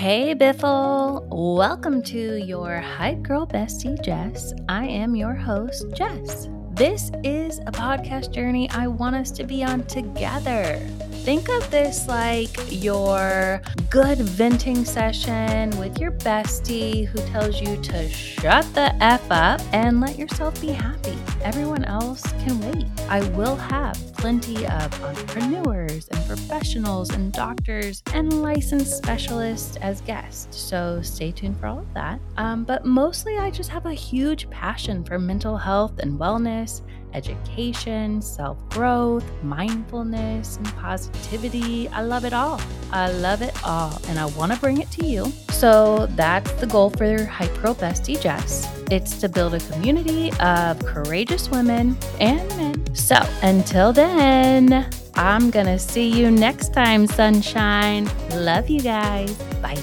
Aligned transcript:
Hey, 0.00 0.34
Biffle. 0.34 1.26
Welcome 1.28 2.02
to 2.04 2.36
your 2.42 2.80
Hype 2.80 3.20
Girl 3.20 3.46
Bestie, 3.46 4.02
Jess. 4.02 4.54
I 4.66 4.86
am 4.86 5.14
your 5.14 5.34
host, 5.34 5.88
Jess. 5.92 6.48
This 6.72 7.10
is 7.22 7.58
a 7.58 7.70
podcast 7.70 8.32
journey 8.32 8.70
I 8.70 8.86
want 8.86 9.14
us 9.14 9.30
to 9.32 9.44
be 9.44 9.62
on 9.62 9.84
together. 9.84 10.78
Think 11.22 11.50
of 11.50 11.70
this 11.70 12.08
like 12.08 12.48
your 12.70 13.60
good 13.90 14.16
venting 14.20 14.86
session 14.86 15.68
with 15.78 15.98
your 15.98 16.12
bestie 16.12 17.04
who 17.04 17.18
tells 17.26 17.60
you 17.60 17.76
to 17.82 18.08
shut 18.08 18.64
the 18.72 18.94
F 19.04 19.30
up 19.30 19.60
and 19.74 20.00
let 20.00 20.18
yourself 20.18 20.58
be 20.62 20.68
happy. 20.68 21.18
Everyone 21.42 21.84
else 21.84 22.22
can 22.44 22.58
wait. 22.72 22.86
I 23.10 23.20
will 23.36 23.56
have 23.56 23.98
plenty 24.14 24.66
of 24.66 25.04
entrepreneurs 25.04 26.08
and 26.08 26.26
professionals 26.60 27.08
and 27.14 27.32
doctors 27.32 28.02
and 28.12 28.42
licensed 28.42 28.98
specialists 28.98 29.78
as 29.78 30.02
guests. 30.02 30.54
So 30.58 31.00
stay 31.00 31.32
tuned 31.32 31.58
for 31.58 31.66
all 31.66 31.78
of 31.78 31.94
that. 31.94 32.20
Um, 32.36 32.64
but 32.64 32.84
mostly, 32.84 33.38
I 33.38 33.50
just 33.50 33.70
have 33.70 33.86
a 33.86 33.94
huge 33.94 34.50
passion 34.50 35.02
for 35.02 35.18
mental 35.18 35.56
health 35.56 35.98
and 36.00 36.20
wellness 36.20 36.82
education, 37.14 38.20
self 38.20 38.58
growth, 38.68 39.24
mindfulness, 39.42 40.58
and 40.58 40.66
positivity. 40.76 41.88
I 41.88 42.02
love 42.02 42.26
it 42.26 42.34
all. 42.34 42.60
I 42.92 43.10
love 43.10 43.40
it 43.40 43.54
all, 43.64 43.98
and 44.08 44.18
I 44.18 44.26
want 44.26 44.52
to 44.52 44.60
bring 44.60 44.82
it 44.82 44.90
to 44.92 45.06
you. 45.06 45.32
So 45.50 46.06
that's 46.10 46.52
the 46.52 46.66
goal 46.66 46.90
for 46.90 47.24
Hype 47.24 47.54
Girl 47.62 47.74
Bestie 47.74 48.20
Jess. 48.20 48.68
It's 48.90 49.18
to 49.20 49.30
build 49.30 49.54
a 49.54 49.60
community 49.60 50.30
of 50.40 50.78
courageous 50.84 51.50
women 51.50 51.96
and 52.20 52.46
men. 52.56 52.94
So 52.94 53.16
until 53.42 53.92
then, 53.92 54.90
I'm 55.20 55.50
going 55.50 55.66
to 55.66 55.78
see 55.78 56.08
you 56.08 56.30
next 56.30 56.72
time, 56.72 57.06
sunshine. 57.06 58.10
Love 58.30 58.70
you 58.70 58.80
guys. 58.80 59.34
Bye. 59.60 59.76